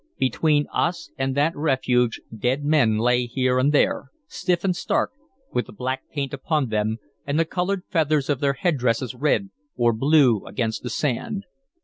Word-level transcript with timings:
Between 0.17 0.65
us 0.73 1.11
and 1.15 1.35
that 1.37 1.55
refuge 1.55 2.19
dead 2.35 2.63
men 2.65 2.97
lay 2.97 3.27
here 3.27 3.59
and 3.59 3.71
there, 3.71 4.05
stiff 4.27 4.63
and 4.63 4.75
stark, 4.75 5.11
with 5.53 5.67
the 5.67 5.71
black 5.71 6.01
paint 6.11 6.33
upon 6.33 6.69
them, 6.69 6.97
and 7.27 7.37
the 7.39 7.45
colored 7.45 7.83
feathers 7.91 8.27
of 8.27 8.39
their 8.39 8.53
headdresses 8.53 9.13
red 9.13 9.51
or 9.75 9.93
blue 9.93 10.43
against 10.47 10.81
the 10.81 10.89
sand. 10.89 11.43